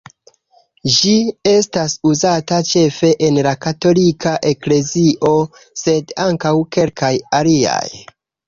[0.93, 1.11] Ĝi
[1.49, 5.33] estas uzata ĉefe en la katolika eklezio,
[5.83, 7.87] sed ankaŭ kelkaj aliaj.